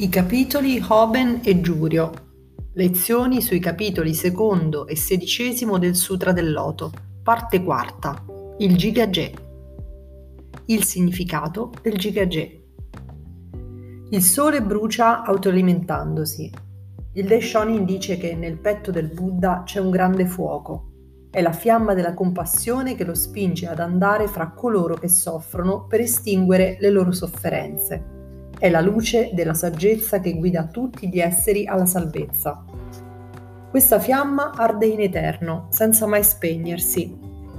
I 0.00 0.08
capitoli 0.08 0.82
Hoben 0.88 1.40
e 1.44 1.60
Giurio. 1.60 2.10
Lezioni 2.72 3.42
sui 3.42 3.58
capitoli 3.58 4.14
secondo 4.14 4.86
e 4.86 4.96
sedicesimo 4.96 5.76
del 5.76 5.94
Sutra 5.94 6.32
del 6.32 6.52
Loto. 6.52 6.90
Parte 7.22 7.62
quarta. 7.62 8.24
Il 8.56 8.78
Gigaje. 8.78 9.34
Il 10.64 10.84
significato 10.84 11.70
del 11.82 11.98
Gigaje. 11.98 12.62
Il 14.08 14.22
sole 14.22 14.62
brucia 14.62 15.22
autoalimentandosi. 15.22 16.50
Il 17.12 17.26
Daishonin 17.26 17.84
dice 17.84 18.16
che 18.16 18.34
nel 18.34 18.56
petto 18.56 18.90
del 18.90 19.08
Buddha 19.08 19.64
c'è 19.66 19.80
un 19.80 19.90
grande 19.90 20.24
fuoco. 20.24 20.92
È 21.30 21.42
la 21.42 21.52
fiamma 21.52 21.92
della 21.92 22.14
compassione 22.14 22.94
che 22.94 23.04
lo 23.04 23.14
spinge 23.14 23.66
ad 23.66 23.80
andare 23.80 24.28
fra 24.28 24.48
coloro 24.52 24.94
che 24.94 25.08
soffrono 25.08 25.84
per 25.84 26.00
estinguere 26.00 26.78
le 26.80 26.88
loro 26.88 27.12
sofferenze 27.12 28.16
è 28.60 28.68
la 28.68 28.82
luce 28.82 29.30
della 29.32 29.54
saggezza 29.54 30.20
che 30.20 30.34
guida 30.34 30.66
tutti 30.66 31.08
gli 31.08 31.18
esseri 31.18 31.66
alla 31.66 31.86
salvezza. 31.86 32.62
Questa 33.70 33.98
fiamma 33.98 34.52
arde 34.54 34.84
in 34.84 35.00
eterno, 35.00 35.68
senza 35.70 36.06
mai 36.06 36.22
spegnersi. 36.22 37.16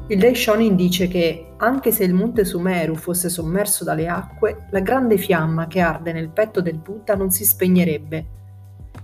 Il 0.10 0.20
Daishonin 0.20 0.76
dice 0.76 1.08
che, 1.08 1.54
anche 1.58 1.92
se 1.92 2.04
il 2.04 2.14
monte 2.14 2.46
Sumeru 2.46 2.94
fosse 2.94 3.30
sommerso 3.30 3.84
dalle 3.84 4.08
acque, 4.08 4.68
la 4.70 4.82
grande 4.82 5.18
fiamma 5.18 5.66
che 5.66 5.80
arde 5.80 6.14
nel 6.14 6.30
petto 6.30 6.62
del 6.62 6.78
Buddha 6.78 7.16
non 7.16 7.32
si 7.32 7.46
spegnerebbe. 7.46 8.26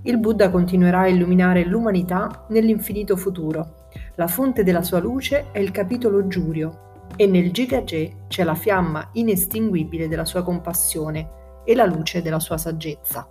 Il 0.03 0.19
Buddha 0.19 0.51
continuerà 0.51 0.99
a 0.99 1.07
illuminare 1.07 1.65
l'umanità 1.65 2.45
nell'infinito 2.49 3.17
futuro. 3.17 3.87
La 4.17 4.27
fonte 4.27 4.63
della 4.63 4.83
sua 4.83 4.99
luce 4.99 5.45
è 5.51 5.57
il 5.57 5.71
capitolo 5.71 6.27
Giurio, 6.27 6.85
e 7.15 7.25
nel 7.25 7.51
Gigaje 7.51 8.25
c'è 8.27 8.43
la 8.43 8.53
fiamma 8.53 9.09
inestinguibile 9.13 10.07
della 10.07 10.25
sua 10.25 10.43
compassione, 10.43 11.45
e 11.67 11.75
la 11.75 11.85
luce 11.85 12.21
della 12.21 12.39
sua 12.39 12.57
saggezza. 12.57 13.27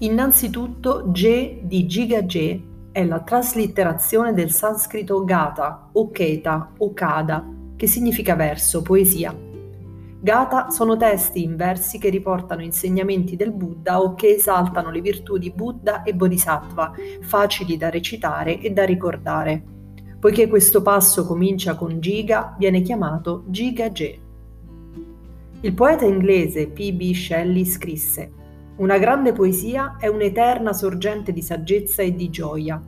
Innanzitutto, 0.00 1.10
Ge 1.10 1.60
di 1.62 1.86
Giga 1.86 2.26
Ge 2.26 2.62
è 2.92 3.02
la 3.04 3.20
traslitterazione 3.20 4.34
del 4.34 4.50
sanscrito 4.50 5.24
Gata 5.24 5.88
o 5.92 6.10
Keta 6.10 6.72
o 6.76 6.92
Kada, 6.92 7.44
che 7.76 7.86
significa 7.86 8.34
verso, 8.36 8.82
poesia. 8.82 9.47
Gata 10.20 10.70
sono 10.70 10.96
testi 10.96 11.44
in 11.44 11.54
versi 11.54 11.98
che 11.98 12.08
riportano 12.08 12.62
insegnamenti 12.62 13.36
del 13.36 13.52
Buddha 13.52 14.00
o 14.00 14.14
che 14.14 14.34
esaltano 14.34 14.90
le 14.90 15.00
virtù 15.00 15.38
di 15.38 15.52
Buddha 15.52 16.02
e 16.02 16.12
Bodhisattva, 16.12 16.92
facili 17.20 17.76
da 17.76 17.88
recitare 17.88 18.58
e 18.58 18.70
da 18.70 18.84
ricordare. 18.84 19.62
Poiché 20.18 20.48
questo 20.48 20.82
passo 20.82 21.24
comincia 21.24 21.76
con 21.76 22.00
Giga, 22.00 22.56
viene 22.58 22.82
chiamato 22.82 23.44
Giga 23.46 23.90
Je. 23.90 24.18
Il 25.60 25.72
poeta 25.74 26.04
inglese 26.04 26.66
P.B. 26.66 27.12
Shelley 27.12 27.64
scrisse: 27.64 28.32
Una 28.78 28.98
grande 28.98 29.32
poesia 29.32 29.96
è 30.00 30.08
un'eterna 30.08 30.72
sorgente 30.72 31.32
di 31.32 31.42
saggezza 31.42 32.02
e 32.02 32.12
di 32.12 32.28
gioia. 32.28 32.82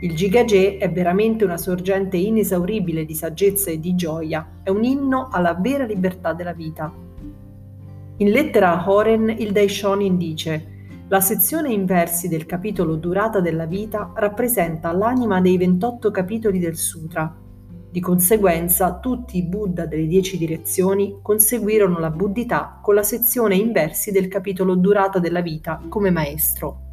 Il 0.00 0.14
Gigagè 0.14 0.76
è 0.76 0.92
veramente 0.92 1.44
una 1.44 1.56
sorgente 1.56 2.18
inesauribile 2.18 3.06
di 3.06 3.14
saggezza 3.14 3.70
e 3.70 3.80
di 3.80 3.94
gioia, 3.94 4.60
è 4.62 4.68
un 4.68 4.84
inno 4.84 5.28
alla 5.30 5.54
vera 5.54 5.84
libertà 5.84 6.34
della 6.34 6.52
vita. 6.52 6.92
In 8.18 8.30
lettera 8.30 8.78
a 8.78 8.90
Horen 8.90 9.34
il 9.38 9.52
Daishonin 9.52 10.18
dice 10.18 10.74
la 11.08 11.20
sezione 11.20 11.72
in 11.72 11.86
versi 11.86 12.28
del 12.28 12.46
capitolo 12.46 12.96
Durata 12.96 13.40
della 13.40 13.64
vita 13.64 14.12
rappresenta 14.14 14.92
l'anima 14.92 15.40
dei 15.40 15.56
28 15.56 16.10
capitoli 16.10 16.58
del 16.58 16.76
Sutra. 16.76 17.32
Di 17.88 18.00
conseguenza, 18.00 18.98
tutti 18.98 19.38
i 19.38 19.44
Buddha 19.44 19.86
delle 19.86 20.06
dieci 20.06 20.36
direzioni 20.36 21.20
conseguirono 21.22 21.98
la 22.00 22.10
buddhità 22.10 22.80
con 22.82 22.94
la 22.94 23.04
sezione 23.04 23.54
in 23.54 23.72
versi 23.72 24.10
del 24.10 24.28
capitolo 24.28 24.74
Durata 24.74 25.20
della 25.20 25.40
vita 25.40 25.80
come 25.88 26.10
maestro. 26.10 26.85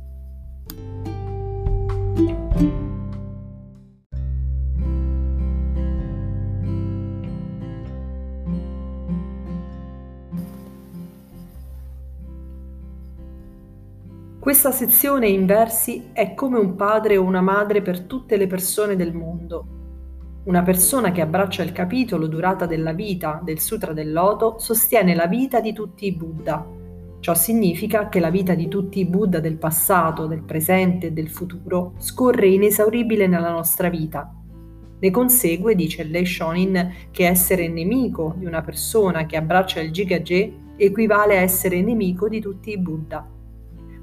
Questa 14.44 14.74
sezione 14.74 15.30
in 15.30 15.46
versi 15.46 16.10
è 16.12 16.34
come 16.34 16.58
un 16.58 16.76
padre 16.76 17.16
o 17.16 17.24
una 17.24 17.40
madre 17.40 17.82
per 17.82 18.02
tutte 18.02 18.36
le 18.36 18.46
persone 18.46 18.98
del 18.98 19.14
mondo. 19.14 20.42
Una 20.44 20.64
persona 20.64 21.14
che 21.14 21.22
abbraccia 21.22 21.64
il 21.64 21.72
capitolo 21.72 22.28
durata 22.28 22.66
della 22.66 22.92
vita 22.92 23.40
del 23.42 23.62
Sutra 23.62 23.94
del 23.94 24.12
Loto 24.12 24.60
sostiene 24.60 25.16
la 25.16 25.28
vita 25.28 25.62
di 25.62 25.72
tutti 25.72 26.08
i 26.08 26.12
Buddha. 26.12 26.68
Ciò 27.22 27.34
significa 27.34 28.10
che 28.10 28.20
la 28.20 28.30
vita 28.30 28.54
di 28.54 28.68
tutti 28.68 29.00
i 29.00 29.06
Buddha 29.06 29.40
del 29.40 29.56
passato, 29.56 30.28
del 30.28 30.44
presente 30.44 31.08
e 31.08 31.12
del 31.14 31.30
futuro 31.30 31.94
scorre 32.00 32.48
inesauribile 32.48 33.28
nella 33.28 33.50
nostra 33.50 33.88
vita. 33.88 34.30
Ne 35.00 35.10
consegue, 35.10 35.74
dice 35.74 36.04
Lei 36.04 36.26
Shonin, 36.26 36.94
che 37.12 37.28
essere 37.28 37.70
nemico 37.70 38.36
di 38.36 38.46
una 38.46 38.62
persona 38.62 39.26
che 39.26 39.38
abbraccia 39.38 39.80
il 39.80 39.92
Jigaje 39.92 40.54
equivale 40.76 41.38
a 41.38 41.42
essere 41.42 41.82
nemico 41.82 42.28
di 42.28 42.42
tutti 42.42 42.72
i 42.72 42.78
Buddha. 42.78 43.26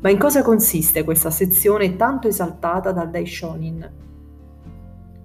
Ma 0.03 0.09
in 0.09 0.17
cosa 0.17 0.43
consiste 0.43 1.05
questa 1.05 1.31
sezione 1.31 1.97
tanto 1.97 2.27
esaltata 2.27 2.91
dal 2.91 3.11
Daishonin? 3.11 3.91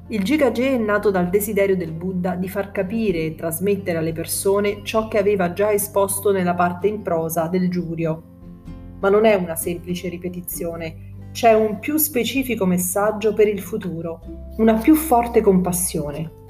Il 0.09 0.21
Jigage 0.21 0.73
è 0.73 0.77
nato 0.77 1.11
dal 1.11 1.29
desiderio 1.29 1.77
del 1.77 1.93
Buddha 1.93 2.35
di 2.35 2.49
far 2.49 2.71
capire 2.71 3.19
e 3.19 3.35
trasmettere 3.35 3.97
alle 3.97 4.11
persone 4.11 4.81
ciò 4.83 5.07
che 5.07 5.17
aveva 5.17 5.53
già 5.53 5.71
esposto 5.71 6.33
nella 6.33 6.55
parte 6.55 6.87
in 6.87 7.01
prosa 7.01 7.47
del 7.47 7.69
Giurio. 7.69 8.21
Ma 8.99 9.09
non 9.09 9.23
è 9.23 9.35
una 9.35 9.55
semplice 9.55 10.09
ripetizione, 10.09 11.13
c'è 11.31 11.53
un 11.53 11.79
più 11.79 11.95
specifico 11.95 12.65
messaggio 12.65 13.33
per 13.33 13.47
il 13.47 13.61
futuro, 13.61 14.19
una 14.57 14.73
più 14.73 14.95
forte 14.95 15.39
compassione. 15.39 16.43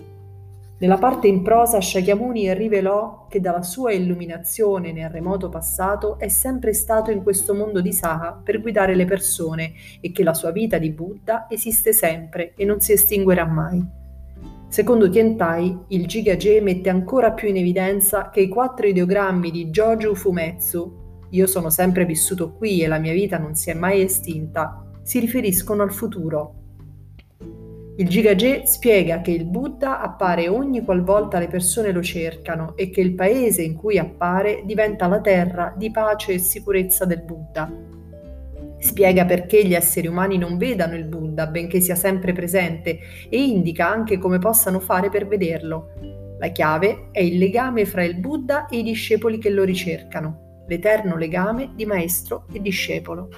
Nella 0.85 0.99
parte 0.99 1.27
in 1.27 1.41
prosa 1.41 1.81
Shakyamuni 1.81 2.53
rivelò 2.53 3.25
che 3.27 3.39
dalla 3.39 3.63
sua 3.63 3.91
illuminazione 3.91 4.91
nel 4.91 5.09
remoto 5.09 5.49
passato 5.49 6.19
è 6.19 6.27
sempre 6.27 6.75
stato 6.75 7.09
in 7.09 7.23
questo 7.23 7.55
mondo 7.55 7.81
di 7.81 7.91
Saha 7.91 8.39
per 8.43 8.61
guidare 8.61 8.93
le 8.93 9.05
persone 9.05 9.73
e 9.99 10.11
che 10.11 10.21
la 10.21 10.35
sua 10.35 10.51
vita 10.51 10.77
di 10.77 10.91
Buddha 10.91 11.47
esiste 11.49 11.91
sempre 11.91 12.53
e 12.55 12.65
non 12.65 12.81
si 12.81 12.91
estinguerà 12.91 13.47
mai. 13.47 13.83
Secondo 14.67 15.09
Tientai, 15.09 15.75
il 15.87 16.05
Jigaje 16.05 16.61
mette 16.61 16.91
ancora 16.91 17.31
più 17.31 17.47
in 17.47 17.57
evidenza 17.57 18.29
che 18.29 18.41
i 18.41 18.47
quattro 18.47 18.85
ideogrammi 18.85 19.49
di 19.49 19.71
Joju 19.71 20.13
Fumetsu, 20.13 21.25
io 21.31 21.47
sono 21.47 21.71
sempre 21.71 22.05
vissuto 22.05 22.53
qui 22.53 22.83
e 22.83 22.87
la 22.87 22.99
mia 22.99 23.13
vita 23.13 23.39
non 23.39 23.55
si 23.55 23.71
è 23.71 23.73
mai 23.73 24.03
estinta, 24.03 24.85
si 25.01 25.17
riferiscono 25.17 25.81
al 25.81 25.91
futuro, 25.91 26.64
il 27.97 28.09
Gigage 28.09 28.65
spiega 28.65 29.21
che 29.21 29.31
il 29.31 29.45
Buddha 29.45 30.01
appare 30.01 30.49
ogni 30.49 30.83
qualvolta 30.83 31.39
le 31.39 31.47
persone 31.47 31.93
lo 31.93 32.03
cercano 32.03 32.75
e 32.75 32.89
che 32.89 32.99
il 32.99 33.15
paese 33.15 33.61
in 33.61 33.75
cui 33.75 33.97
appare 33.97 34.63
diventa 34.65 35.07
la 35.07 35.21
terra 35.21 35.73
di 35.77 35.89
pace 35.91 36.33
e 36.33 36.39
sicurezza 36.39 37.05
del 37.05 37.21
Buddha. 37.21 37.71
Spiega 38.79 39.23
perché 39.23 39.65
gli 39.65 39.73
esseri 39.73 40.07
umani 40.07 40.37
non 40.37 40.57
vedano 40.57 40.95
il 40.95 41.05
Buddha, 41.05 41.47
benché 41.47 41.79
sia 41.79 41.95
sempre 41.95 42.33
presente, 42.33 42.99
e 43.29 43.41
indica 43.41 43.89
anche 43.89 44.17
come 44.17 44.39
possano 44.39 44.81
fare 44.81 45.09
per 45.09 45.25
vederlo. 45.25 45.91
La 46.37 46.49
chiave 46.49 47.07
è 47.11 47.21
il 47.21 47.37
legame 47.37 47.85
fra 47.85 48.03
il 48.03 48.19
Buddha 48.19 48.67
e 48.67 48.79
i 48.79 48.83
discepoli 48.83 49.37
che 49.37 49.49
lo 49.49 49.63
ricercano, 49.63 50.63
l'eterno 50.67 51.15
legame 51.15 51.71
di 51.73 51.85
maestro 51.85 52.45
e 52.51 52.61
discepolo. 52.61 53.29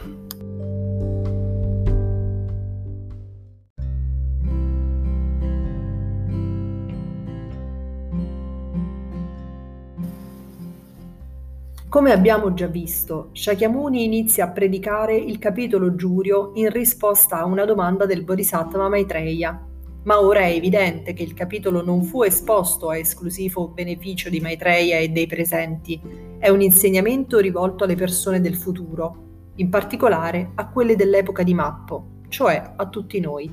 Come 11.90 12.12
abbiamo 12.12 12.54
già 12.54 12.68
visto, 12.68 13.30
Shakyamuni 13.32 14.04
inizia 14.04 14.44
a 14.44 14.50
predicare 14.50 15.16
il 15.16 15.40
capitolo 15.40 15.96
Giurio 15.96 16.52
in 16.56 16.70
risposta 16.70 17.40
a 17.40 17.46
una 17.46 17.64
domanda 17.64 18.06
del 18.06 18.26
Bodhisattva 18.26 18.90
Maitreya. 18.90 19.66
Ma 20.04 20.20
ora 20.22 20.42
è 20.42 20.52
evidente 20.52 21.14
che 21.14 21.24
il 21.24 21.34
capitolo 21.34 21.82
non 21.82 22.04
fu 22.04 22.24
esposto 22.24 22.90
a 22.90 22.98
esclusivo 22.98 23.70
beneficio 23.70 24.30
di 24.30 24.42
Maitreya 24.42 24.98
e 24.98 25.08
dei 25.08 25.28
presenti, 25.28 25.98
è 26.38 26.50
un 26.50 26.60
insegnamento 26.60 27.40
rivolto 27.40 27.86
alle 27.86 27.96
persone 27.96 28.42
del 28.42 28.56
futuro, 28.56 29.52
in 29.56 29.70
particolare 29.70 30.52
a 30.56 30.68
quelle 30.68 30.98
dell'epoca 30.98 31.44
di 31.44 31.54
Mappo, 31.54 32.20
cioè 32.28 32.74
a 32.76 32.86
tutti 32.90 33.18
noi. 33.22 33.50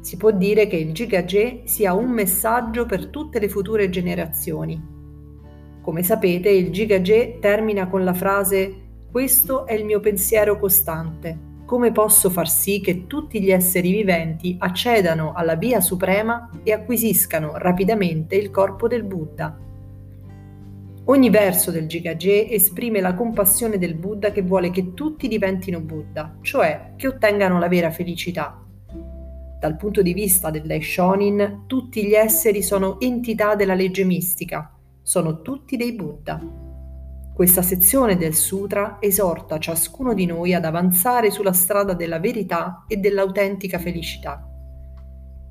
Si 0.00 0.16
può 0.16 0.30
dire 0.30 0.66
che 0.66 0.76
il 0.76 0.94
Gigaje 0.94 1.60
sia 1.66 1.92
un 1.92 2.08
messaggio 2.08 2.86
per 2.86 3.08
tutte 3.08 3.38
le 3.38 3.50
future 3.50 3.90
generazioni, 3.90 4.98
come 5.80 6.02
sapete, 6.02 6.50
il 6.50 6.70
Gigagé 6.70 7.38
termina 7.40 7.88
con 7.88 8.04
la 8.04 8.14
frase 8.14 8.74
Questo 9.10 9.66
è 9.66 9.72
il 9.72 9.84
mio 9.84 9.98
pensiero 10.00 10.58
costante, 10.58 11.36
come 11.64 11.90
posso 11.90 12.30
far 12.30 12.48
sì 12.48 12.80
che 12.80 13.06
tutti 13.06 13.40
gli 13.40 13.50
esseri 13.50 13.90
viventi 13.90 14.56
accedano 14.58 15.32
alla 15.32 15.56
via 15.56 15.80
suprema 15.80 16.50
e 16.62 16.72
acquisiscano 16.72 17.52
rapidamente 17.56 18.36
il 18.36 18.50
corpo 18.50 18.88
del 18.88 19.04
Buddha. 19.04 19.56
Ogni 21.04 21.30
verso 21.30 21.70
del 21.70 21.86
Jigage 21.86 22.50
esprime 22.50 23.00
la 23.00 23.14
compassione 23.14 23.78
del 23.78 23.94
Buddha 23.94 24.30
che 24.30 24.42
vuole 24.42 24.70
che 24.70 24.94
tutti 24.94 25.28
diventino 25.28 25.80
Buddha, 25.80 26.36
cioè 26.40 26.92
che 26.96 27.08
ottengano 27.08 27.58
la 27.58 27.68
vera 27.68 27.90
felicità. 27.90 28.64
Dal 29.58 29.76
punto 29.76 30.02
di 30.02 30.12
vista 30.12 30.50
del 30.50 30.62
Daishonin, 30.62 31.64
tutti 31.66 32.06
gli 32.06 32.14
esseri 32.14 32.62
sono 32.62 33.00
entità 33.00 33.54
della 33.54 33.74
legge 33.74 34.04
mistica, 34.04 34.72
sono 35.02 35.42
tutti 35.42 35.76
dei 35.76 35.92
Buddha. 35.92 36.40
Questa 37.34 37.62
sezione 37.62 38.16
del 38.16 38.34
sutra 38.34 38.98
esorta 39.00 39.58
ciascuno 39.58 40.12
di 40.14 40.26
noi 40.26 40.54
ad 40.54 40.64
avanzare 40.64 41.30
sulla 41.30 41.52
strada 41.52 41.94
della 41.94 42.18
verità 42.18 42.84
e 42.86 42.96
dell'autentica 42.96 43.78
felicità. 43.78 44.44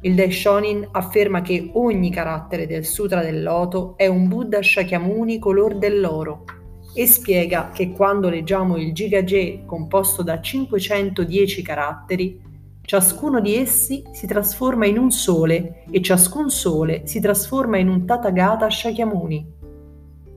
Il 0.02 0.16
Daishonin 0.16 0.88
afferma 0.92 1.42
che 1.42 1.72
ogni 1.74 2.10
carattere 2.10 2.68
del 2.68 2.86
Sutra 2.86 3.22
del 3.22 3.44
Loto 3.44 3.98
è 3.98 4.08
un 4.08 4.30
Buddha 4.30 4.62
Shakyamuni 4.62 5.40
color 5.40 5.78
dell'oro 5.78 6.46
e 6.94 7.06
spiega 7.06 7.70
che 7.74 7.92
quando 7.92 8.30
leggiamo 8.30 8.78
il 8.78 8.94
Jigaje 8.94 9.64
composto 9.66 10.24
da 10.24 10.40
510 10.40 11.62
caratteri, 11.62 12.42
ciascuno 12.90 13.40
di 13.40 13.56
essi 13.56 14.02
si 14.12 14.26
trasforma 14.26 14.88
in 14.88 14.98
un 14.98 15.12
sole 15.12 15.84
e 15.92 16.02
ciascun 16.02 16.50
sole 16.50 17.06
si 17.06 17.20
trasforma 17.20 17.78
in 17.78 17.88
un 17.88 18.04
Tathagata 18.04 18.68
Shakyamuni 18.68 19.58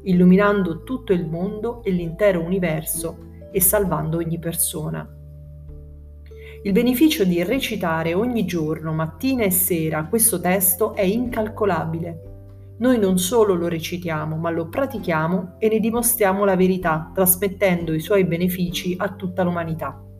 illuminando 0.02 0.82
tutto 0.82 1.14
il 1.14 1.26
mondo 1.26 1.82
e 1.82 1.90
l'intero 1.92 2.42
universo 2.42 3.48
e 3.50 3.58
salvando 3.58 4.18
ogni 4.18 4.38
persona. 4.38 5.08
Il 6.62 6.72
beneficio 6.72 7.24
di 7.24 7.42
recitare 7.42 8.12
ogni 8.12 8.44
giorno, 8.44 8.92
mattina 8.92 9.44
e 9.44 9.50
sera, 9.50 10.04
questo 10.04 10.38
testo 10.38 10.92
è 10.92 11.00
incalcolabile. 11.00 12.74
Noi 12.80 12.98
non 12.98 13.16
solo 13.16 13.54
lo 13.54 13.68
recitiamo, 13.68 14.36
ma 14.36 14.50
lo 14.50 14.68
pratichiamo 14.68 15.54
e 15.56 15.70
ne 15.70 15.80
dimostriamo 15.80 16.44
la 16.44 16.56
verità, 16.56 17.10
trasmettendo 17.14 17.94
i 17.94 18.00
suoi 18.00 18.26
benefici 18.26 18.94
a 18.98 19.08
tutta 19.14 19.42
l'umanità. 19.42 20.11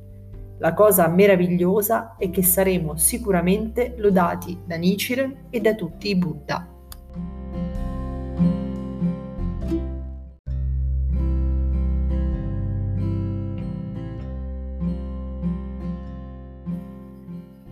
La 0.63 0.75
cosa 0.75 1.09
meravigliosa 1.09 2.15
è 2.17 2.31
che 2.31 2.45
saremo 2.45 2.95
sicuramente 2.95 3.95
lodati 3.97 4.61
da 4.65 4.77
Nichiren 4.77 5.47
e 5.51 5.61
da 5.61 5.75
tutti 5.75 6.09
i 6.09 6.15
Buddha. 6.15 6.69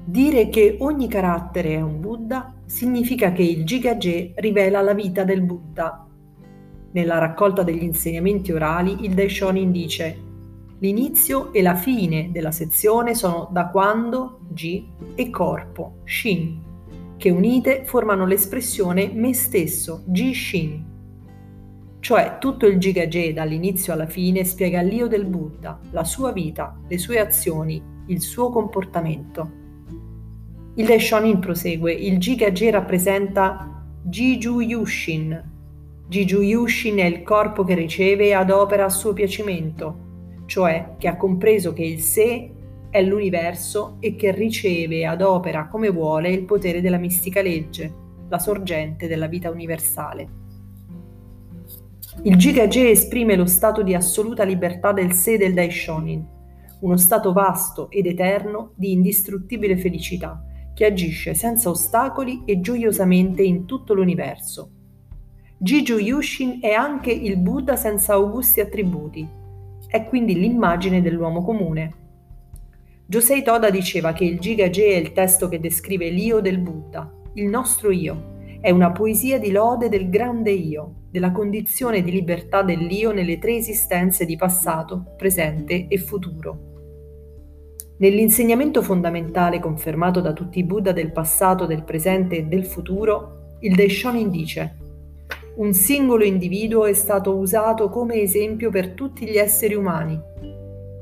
Dire 0.05 0.49
che 0.49 0.77
ogni 0.81 1.07
carattere 1.07 1.75
è 1.75 1.81
un 1.81 2.01
Buddha 2.01 2.55
significa 2.67 3.31
che 3.31 3.45
il 3.45 3.63
Jigage 3.63 4.33
rivela 4.35 4.81
la 4.81 4.95
vita 4.95 5.23
del 5.23 5.43
Buddha. 5.43 6.09
Nella 6.91 7.19
raccolta 7.19 7.63
degli 7.63 7.85
insegnamenti 7.85 8.51
orali 8.51 9.05
il 9.05 9.15
Daishonin 9.15 9.71
dice 9.71 10.30
L'inizio 10.81 11.53
e 11.53 11.61
la 11.61 11.75
fine 11.75 12.31
della 12.33 12.53
sezione 12.53 13.15
sono 13.15 13.51
da 13.53 13.69
quando, 13.69 14.41
Ji, 14.49 14.89
e 15.15 15.29
corpo, 15.29 15.99
Shin, 16.05 16.59
che 17.19 17.29
unite 17.29 17.85
formano 17.85 18.25
l'espressione 18.25 19.11
me 19.13 19.35
stesso, 19.35 20.05
Ji 20.07 20.33
Shin. 20.33 20.89
Cioè 22.01 22.39
tutto 22.41 22.67
il 22.67 22.79
Jigage 22.79 23.35
dall'inizio 23.35 23.93
alla 23.93 24.07
fine 24.07 24.43
spiega 24.45 24.81
l'io 24.81 25.07
del 25.07 25.27
Buddha, 25.27 25.79
la 25.91 26.05
sua 26.05 26.33
vita, 26.33 26.81
le 26.89 26.97
sue 26.97 27.19
azioni, 27.19 27.83
il 28.07 28.23
suo 28.23 28.49
comportamento. 28.49 29.51
Il 30.77 30.87
Daishonin 30.87 31.41
prosegue, 31.41 31.93
il 31.93 32.17
Jiga-G 32.17 32.71
rappresenta 32.71 33.85
Jiju 34.03 34.61
Yushin. 34.61 35.45
Jiju 36.09 36.41
Yushin 36.41 36.97
è 36.97 37.05
il 37.05 37.23
corpo 37.23 37.65
che 37.65 37.75
riceve 37.75 38.29
e 38.29 38.33
adopera 38.33 38.87
a 38.87 38.89
suo 38.89 39.13
piacimento, 39.13 40.09
cioè 40.51 40.97
che 40.99 41.07
ha 41.07 41.17
compreso 41.17 41.73
che 41.73 41.85
il 41.85 42.01
sé 42.01 42.51
è 42.91 43.01
l'universo 43.03 43.99
e 44.01 44.17
che 44.17 44.33
riceve 44.33 44.97
e 44.97 45.05
adopera 45.05 45.69
come 45.69 45.91
vuole 45.91 46.29
il 46.29 46.45
potere 46.45 46.81
della 46.81 46.99
mistica 46.99 47.41
legge, 47.41 47.95
la 48.29 48.41
sorgente 48.41 49.07
della 49.07 49.29
vita 49.29 49.49
universale. 49.49 50.29
Il 52.25 52.35
Jiga-G 52.35 52.75
esprime 52.79 53.37
lo 53.37 53.47
stato 53.47 53.85
di 53.85 53.95
assoluta 53.95 54.43
libertà 54.43 54.91
del 54.91 55.13
sé 55.13 55.39
del 55.39 55.55
Daishonin, 55.55 56.27
uno 56.81 56.97
stato 56.97 57.33
vasto 57.33 57.89
ed 57.89 58.07
eterno 58.07 58.73
di 58.75 58.91
indistruttibile 58.91 59.77
felicità, 59.77 60.45
che 60.75 60.85
agisce 60.85 61.33
senza 61.35 61.71
ostacoli 61.71 62.43
e 62.45 62.59
gioiosamente 62.59 63.45
in 63.45 63.67
tutto 63.67 63.95
l'universo. 63.95 64.71
Jiju 65.59 65.99
Yushin 65.99 66.59
è 66.61 66.73
anche 66.73 67.13
il 67.13 67.37
Buddha 67.37 67.77
senza 67.77 68.15
augusti 68.15 68.59
attributi, 68.59 69.39
è 69.91 70.05
quindi 70.05 70.39
l'immagine 70.39 71.03
dell'uomo 71.03 71.43
comune. 71.43 71.95
Josei 73.07 73.43
Toda 73.43 73.71
diceva 73.71 74.13
che 74.13 74.25
il 74.25 74.39
Jiga-je 74.39 74.85
è 74.85 74.97
il 74.97 75.13
testo 75.13 75.49
che 75.49 75.59
descrive 75.59 76.09
l'io 76.11 76.41
del 76.41 76.59
Buddha, 76.59 77.13
il 77.35 77.49
nostro 77.49 77.91
io. 77.91 78.39
È 78.61 78.71
una 78.71 78.93
poesia 78.93 79.41
di 79.41 79.51
lode 79.51 79.89
del 79.89 80.09
grande 80.09 80.53
io, 80.53 81.07
della 81.11 81.33
condizione 81.33 82.03
di 82.03 82.13
libertà 82.13 82.63
dell'io 82.63 83.11
nelle 83.11 83.41
tre 83.41 83.57
esistenze 83.57 84.25
di 84.25 84.37
passato, 84.37 85.15
presente 85.17 85.89
e 85.89 85.99
futuro. 85.99 86.69
Nell'insegnamento 87.99 88.83
fondamentale 88.83 89.59
confermato 89.59 90.21
da 90.21 90.33
tutti 90.33 90.61
i 90.61 90.65
Buddha 90.65 90.93
del 90.93 91.11
passato, 91.11 91.67
del 91.67 91.83
presente 91.83 92.37
e 92.37 92.45
del 92.45 92.65
futuro, 92.65 93.57
il 93.61 93.75
Daishonin 93.75 94.31
dice 94.31 94.77
un 95.61 95.75
singolo 95.75 96.25
individuo 96.25 96.87
è 96.87 96.95
stato 96.95 97.37
usato 97.37 97.91
come 97.91 98.15
esempio 98.15 98.71
per 98.71 98.93
tutti 98.93 99.27
gli 99.27 99.37
esseri 99.37 99.75
umani. 99.75 100.19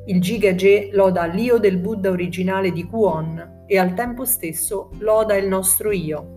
Il 0.06 0.20
Jiga-je 0.20 0.90
loda 0.92 1.26
l'io 1.26 1.58
del 1.58 1.78
Buddha 1.78 2.10
originale 2.10 2.72
di 2.72 2.84
Kuon 2.84 3.64
e 3.68 3.78
al 3.78 3.94
tempo 3.94 4.24
stesso 4.24 4.90
loda 4.98 5.36
il 5.36 5.46
nostro 5.46 5.92
io, 5.92 6.34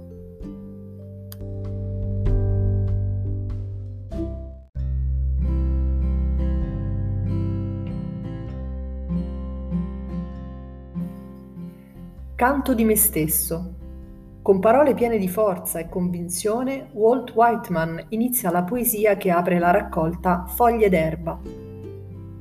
Canto 12.36 12.74
di 12.74 12.84
me 12.84 12.96
stesso. 12.96 13.81
Con 14.42 14.58
parole 14.58 14.96
piene 14.96 15.20
di 15.20 15.30
forza 15.30 15.78
e 15.78 15.88
convinzione, 15.88 16.90
Walt 16.94 17.32
Whiteman 17.36 18.08
inizia 18.10 18.50
la 18.50 18.64
poesia 18.64 19.16
che 19.16 19.30
apre 19.30 19.60
la 19.60 19.70
raccolta 19.70 20.46
Foglie 20.48 20.90
d'erba. 20.90 21.40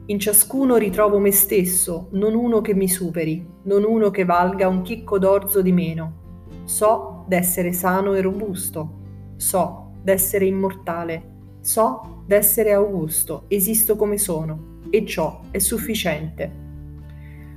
In 0.06 0.18
ciascuno 0.18 0.76
ritrovo 0.76 1.18
me 1.18 1.30
stesso, 1.30 2.08
non 2.12 2.34
uno 2.34 2.62
che 2.62 2.74
mi 2.74 2.88
superi, 2.88 3.46
non 3.64 3.84
uno 3.84 4.08
che 4.08 4.24
valga 4.24 4.66
un 4.66 4.80
chicco 4.80 5.18
d'orzo 5.18 5.60
di 5.60 5.72
meno. 5.72 6.62
So 6.64 7.24
d'essere 7.28 7.74
sano 7.74 8.14
e 8.14 8.22
robusto, 8.22 9.34
so 9.36 9.92
d'essere 10.02 10.46
immortale, 10.46 11.58
so 11.60 12.22
d'essere 12.26 12.72
augusto, 12.72 13.44
esisto 13.48 13.96
come 13.96 14.16
sono, 14.16 14.78
e 14.88 15.04
ciò 15.04 15.42
è 15.50 15.58
sufficiente. 15.58 16.69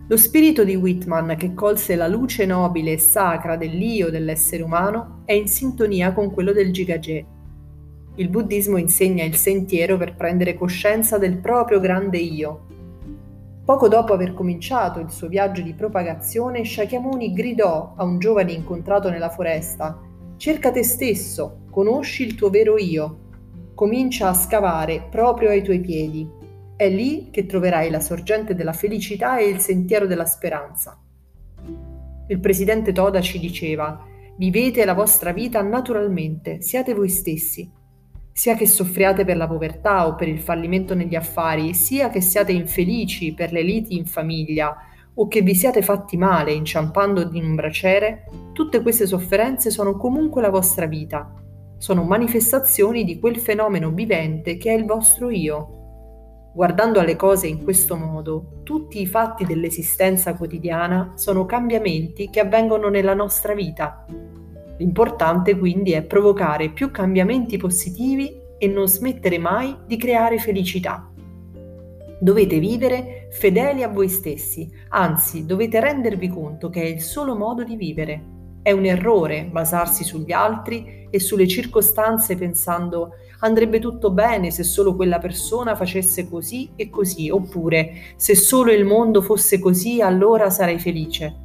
Lo 0.08 0.18
spirito 0.18 0.66
di 0.66 0.76
Whitman, 0.76 1.36
che 1.38 1.54
colse 1.54 1.96
la 1.96 2.08
luce 2.08 2.46
nobile 2.46 2.92
e 2.92 2.98
sacra 2.98 3.56
dell'io 3.56 4.10
dell'essere 4.10 4.62
umano, 4.62 5.22
è 5.24 5.32
in 5.32 5.48
sintonia 5.48 6.12
con 6.12 6.30
quello 6.30 6.52
del 6.52 6.74
Jigage. 6.74 7.26
Il 8.16 8.28
buddismo 8.28 8.76
insegna 8.76 9.24
il 9.24 9.36
sentiero 9.36 9.96
per 9.96 10.16
prendere 10.16 10.56
coscienza 10.56 11.18
del 11.18 11.38
proprio 11.38 11.80
grande 11.80 12.18
io. 12.18 12.66
Poco 13.64 13.88
dopo 13.88 14.12
aver 14.12 14.34
cominciato 14.34 15.00
il 15.00 15.10
suo 15.10 15.30
viaggio 15.30 15.62
di 15.62 15.74
propagazione, 15.74 16.66
Shakyamuni 16.66 17.32
gridò 17.32 17.94
a 17.96 18.04
un 18.04 18.20
giovane 18.20 18.52
incontrato 18.52 19.10
nella 19.10 19.30
foresta: 19.30 19.98
Cerca 20.36 20.70
te 20.72 20.84
stesso, 20.84 21.62
conosci 21.72 22.24
il 22.24 22.36
tuo 22.36 22.50
vero 22.50 22.78
io. 22.78 23.20
Comincia 23.74 24.28
a 24.28 24.34
scavare 24.34 25.08
proprio 25.10 25.50
ai 25.50 25.64
tuoi 25.64 25.80
piedi. 25.80 26.42
È 26.84 26.90
lì 26.90 27.30
che 27.32 27.46
troverai 27.46 27.90
la 27.90 28.02
sorgente 28.02 28.56
della 28.56 28.74
felicità 28.74 29.38
e 29.38 29.48
il 29.48 29.60
sentiero 29.60 30.06
della 30.06 30.26
speranza. 30.26 31.02
Il 32.28 32.40
presidente 32.42 32.92
Toda 32.92 33.22
ci 33.22 33.40
diceva, 33.40 34.06
vivete 34.36 34.84
la 34.84 34.94
vostra 34.94 35.32
vita 35.32 35.62
naturalmente, 35.62 36.62
siate 36.62 36.94
voi 36.94 37.08
stessi. 37.08 37.72
Sia 38.34 38.56
che 38.56 38.68
soffriate 38.68 39.24
per 39.24 39.38
la 39.38 39.48
povertà 39.48 40.08
o 40.08 40.16
per 40.16 40.28
il 40.28 40.42
fallimento 40.42 40.94
negli 40.94 41.16
affari, 41.16 41.74
sia 41.74 42.10
che 42.10 42.20
siate 42.20 42.52
infelici 42.52 43.34
per 43.34 43.54
le 43.54 43.62
liti 43.62 43.96
in 43.96 44.06
famiglia 44.06 44.76
o 45.14 45.30
che 45.30 45.40
vi 45.40 45.56
siate 45.56 45.82
fatti 45.82 46.18
male 46.18 46.52
inciampando 46.52 47.30
in 47.32 47.46
un 47.46 47.56
braciere, 47.56 48.26
tutte 48.52 48.82
queste 48.82 49.08
sofferenze 49.08 49.70
sono 49.70 49.96
comunque 49.96 50.42
la 50.42 50.50
vostra 50.50 50.86
vita. 50.86 51.34
Sono 51.78 52.04
manifestazioni 52.04 53.06
di 53.06 53.20
quel 53.20 53.38
fenomeno 53.38 53.90
vivente 53.90 54.58
che 54.58 54.74
è 54.74 54.78
il 54.78 54.84
vostro 54.84 55.30
io, 55.30 55.78
Guardando 56.56 57.00
alle 57.00 57.16
cose 57.16 57.48
in 57.48 57.64
questo 57.64 57.96
modo, 57.96 58.60
tutti 58.62 59.02
i 59.02 59.08
fatti 59.08 59.44
dell'esistenza 59.44 60.36
quotidiana 60.36 61.14
sono 61.16 61.48
cambiamenti 61.48 62.30
che 62.30 62.42
avvengono 62.42 62.90
nella 62.90 63.16
nostra 63.16 63.56
vita. 63.56 64.06
L'importante 64.78 65.58
quindi 65.58 65.94
è 65.94 66.04
provocare 66.04 66.70
più 66.70 66.92
cambiamenti 66.92 67.58
positivi 67.58 68.32
e 68.60 68.68
non 68.68 68.88
smettere 68.88 69.40
mai 69.40 69.76
di 69.88 69.98
creare 69.98 70.38
felicità. 70.38 71.12
Dovete 72.20 72.60
vivere 72.60 73.30
fedeli 73.32 73.82
a 73.82 73.88
voi 73.88 74.08
stessi, 74.08 74.72
anzi 74.90 75.48
dovete 75.48 75.80
rendervi 75.80 76.28
conto 76.28 76.70
che 76.70 76.84
è 76.84 76.86
il 76.86 77.02
solo 77.02 77.36
modo 77.36 77.64
di 77.64 77.76
vivere. 77.76 78.33
È 78.64 78.72
un 78.72 78.86
errore 78.86 79.44
basarsi 79.44 80.06
sugli 80.06 80.32
altri 80.32 81.08
e 81.10 81.20
sulle 81.20 81.50
circostanze 81.50 82.38
pensando 82.38 83.16
andrebbe 83.40 83.80
tutto 83.80 84.10
bene 84.10 84.52
se 84.52 84.64
solo 84.64 84.96
quella 84.96 85.20
persona 85.20 85.76
facesse 85.76 86.30
così 86.30 86.70
e 86.78 86.90
così, 86.90 87.30
oppure 87.30 87.92
se 88.16 88.36
solo 88.36 88.72
il 88.72 88.86
mondo 88.86 89.22
fosse 89.22 89.60
così 89.60 90.00
allora 90.00 90.50
sarei 90.50 90.80
felice. 90.80 91.36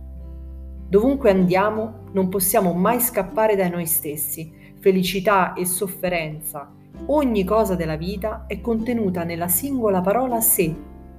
Dovunque 0.88 1.30
andiamo 1.30 2.04
non 2.12 2.28
possiamo 2.28 2.72
mai 2.72 3.00
scappare 3.00 3.56
da 3.56 3.68
noi 3.68 3.86
stessi. 3.86 4.54
Felicità 4.78 5.54
e 5.54 5.66
sofferenza, 5.66 6.72
ogni 7.06 7.42
cosa 7.42 7.74
della 7.74 7.96
vita 7.96 8.44
è 8.46 8.60
contenuta 8.60 9.24
nella 9.24 9.48
singola 9.48 10.00
parola 10.00 10.40
sé, 10.40 10.72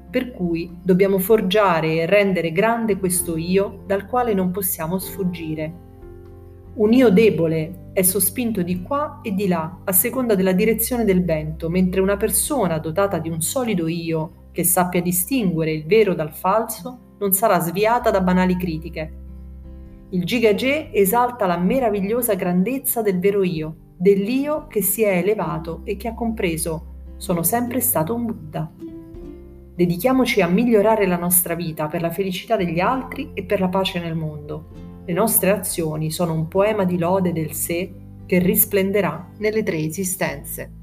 per 0.09 0.31
cui 0.31 0.79
dobbiamo 0.81 1.19
forgiare 1.19 1.95
e 1.95 2.05
rendere 2.05 2.53
grande 2.53 2.97
questo 2.97 3.35
io 3.35 3.83
dal 3.85 4.05
quale 4.05 4.33
non 4.33 4.51
possiamo 4.51 4.97
sfuggire. 4.97 5.87
Un 6.75 6.93
io 6.93 7.09
debole 7.09 7.89
è 7.93 8.03
sospinto 8.03 8.61
di 8.61 8.81
qua 8.81 9.19
e 9.21 9.33
di 9.33 9.47
là 9.47 9.79
a 9.83 9.91
seconda 9.91 10.35
della 10.35 10.53
direzione 10.53 11.03
del 11.03 11.25
vento, 11.25 11.69
mentre 11.69 11.99
una 11.99 12.15
persona 12.15 12.77
dotata 12.77 13.17
di 13.17 13.29
un 13.29 13.41
solido 13.41 13.87
io 13.87 14.47
che 14.51 14.63
sappia 14.63 15.01
distinguere 15.01 15.71
il 15.71 15.85
vero 15.85 16.13
dal 16.13 16.33
falso 16.33 17.15
non 17.19 17.33
sarà 17.33 17.59
sviata 17.59 18.11
da 18.11 18.21
banali 18.21 18.55
critiche. 18.55 19.13
Il 20.11 20.23
Gigagé 20.23 20.91
esalta 20.93 21.45
la 21.45 21.57
meravigliosa 21.57 22.33
grandezza 22.35 23.01
del 23.01 23.19
vero 23.19 23.43
io, 23.43 23.75
dell'io 23.97 24.67
che 24.67 24.81
si 24.81 25.03
è 25.03 25.17
elevato 25.17 25.81
e 25.83 25.97
che 25.97 26.07
ha 26.07 26.13
compreso 26.13 26.85
sono 27.17 27.43
sempre 27.43 27.81
stato 27.81 28.15
un 28.15 28.25
Buddha. 28.25 28.71
Dedichiamoci 29.75 30.41
a 30.41 30.47
migliorare 30.47 31.05
la 31.05 31.17
nostra 31.17 31.55
vita 31.55 31.87
per 31.87 32.01
la 32.01 32.09
felicità 32.09 32.55
degli 32.55 32.79
altri 32.79 33.31
e 33.33 33.43
per 33.43 33.59
la 33.59 33.67
pace 33.67 33.99
nel 33.99 34.15
mondo. 34.15 34.88
Le 35.09 35.15
nostre 35.15 35.49
azioni 35.49 36.11
sono 36.11 36.33
un 36.33 36.47
poema 36.47 36.83
di 36.83 36.99
lode 36.99 37.33
del 37.33 37.53
sé 37.53 37.91
che 38.27 38.37
risplenderà 38.37 39.31
nelle 39.39 39.63
tre 39.63 39.79
esistenze. 39.79 40.78